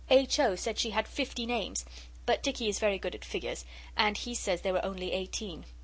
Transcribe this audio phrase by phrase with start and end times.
[0.09, 0.39] H.
[0.39, 0.55] O.
[0.55, 1.85] said she had fifty names,
[2.25, 3.65] but Dicky is very good at figures,
[3.95, 5.63] and he says there were only eighteen.